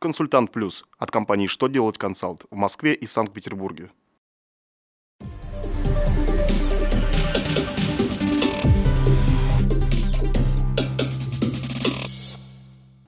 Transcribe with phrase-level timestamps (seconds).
[0.00, 3.90] Консультант Плюс от компании «Что делать консалт» в Москве и Санкт-Петербурге.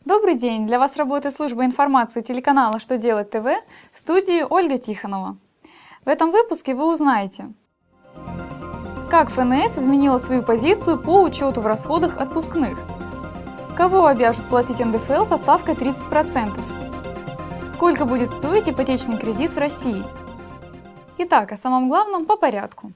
[0.05, 0.67] Добрый день!
[0.67, 3.47] Для вас работает служба информации телеканала «Что делать ТВ»
[3.91, 5.39] в студии Ольга Тихонова.
[6.05, 7.55] В этом выпуске вы узнаете,
[9.11, 12.79] как ФНС изменила свою позицию по учету в расходах отпускных,
[13.79, 16.82] кого обяжут платить НДФЛ со ставкой 30%,
[17.73, 20.03] сколько будет стоить ипотечный кредит в России.
[21.19, 22.93] Итак, о самом главном по порядку.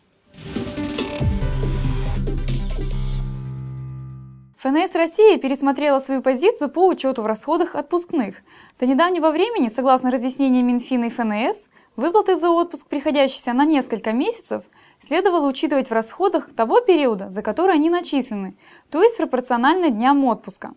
[4.59, 8.37] ФНС России пересмотрела свою позицию по учету в расходах отпускных.
[8.81, 14.65] До недавнего времени, согласно разъяснениям Минфина и ФНС, выплаты за отпуск, приходящиеся на несколько месяцев,
[14.99, 18.57] следовало учитывать в расходах того периода, за который они начислены,
[18.91, 20.73] то есть пропорционально дням отпуска.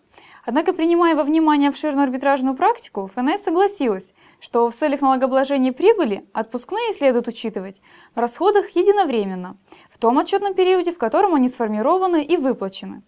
[0.46, 6.94] Однако, принимая во внимание обширную арбитражную практику, ФНС согласилась, что в целях налогообложения прибыли отпускные
[6.94, 7.82] следует учитывать
[8.16, 9.58] в расходах единовременно,
[9.90, 13.04] в том отчетном периоде, в котором они сформированы и выплачены.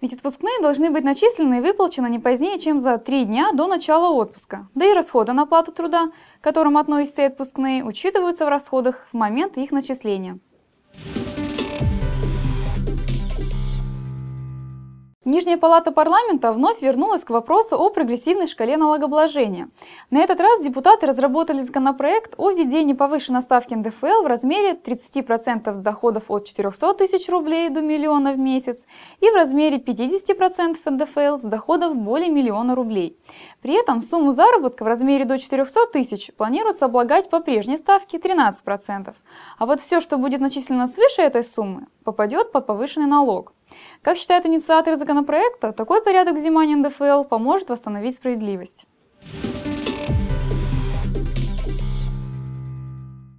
[0.00, 4.10] Ведь отпускные должны быть начислены и выплачены не позднее, чем за три дня до начала
[4.10, 4.66] отпуска.
[4.74, 9.16] Да и расходы на оплату труда, к которым относятся и отпускные, учитываются в расходах в
[9.16, 10.38] момент их начисления.
[15.26, 19.68] Нижняя палата парламента вновь вернулась к вопросу о прогрессивной шкале налогообложения.
[20.10, 25.78] На этот раз депутаты разработали законопроект о введении повышенной ставки НДФЛ в размере 30% с
[25.78, 28.86] доходов от 400 тысяч рублей до миллиона в месяц
[29.20, 33.14] и в размере 50% НДФЛ с доходов более миллиона рублей.
[33.60, 39.14] При этом сумму заработка в размере до 400 тысяч планируется облагать по прежней ставке 13%.
[39.58, 43.52] А вот все, что будет начислено свыше этой суммы, попадет под повышенный налог.
[44.02, 48.86] Как считают инициаторы законопроекта, такой порядок взимания НДФЛ поможет восстановить справедливость.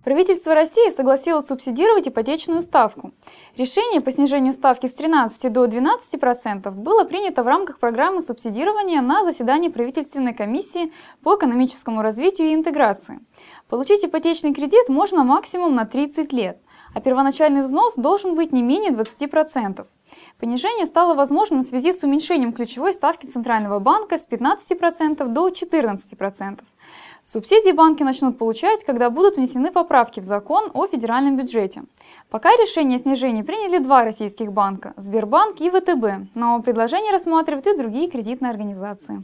[0.04, 3.12] Правительство России согласилось субсидировать ипотечную ставку.
[3.56, 9.24] Решение по снижению ставки с 13 до 12% было принято в рамках программы субсидирования на
[9.24, 10.92] заседании правительственной комиссии
[11.22, 13.20] по экономическому развитию и интеграции.
[13.70, 16.58] Получить ипотечный кредит можно максимум на 30 лет,
[16.94, 19.86] а первоначальный взнос должен быть не менее 20%.
[20.40, 26.60] Понижение стало возможным в связи с уменьшением ключевой ставки Центрального банка с 15% до 14%.
[27.24, 31.84] Субсидии банки начнут получать, когда будут внесены поправки в закон о федеральном бюджете.
[32.32, 37.78] Пока решение о снижении приняли два российских банка– Сбербанк и ВТБ, но предложение рассматривают и
[37.78, 39.24] другие кредитные организации.